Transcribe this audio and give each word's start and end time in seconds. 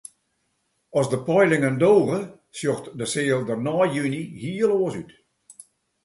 As 0.99 1.07
de 1.11 1.17
peilingen 1.27 1.75
doge, 1.83 2.19
sjocht 2.57 2.85
de 2.99 3.07
seal 3.13 3.41
der 3.47 3.59
nei 3.65 3.87
juny 3.97 4.17
hiel 4.41 4.71
oars 4.77 4.95
út. 5.01 5.11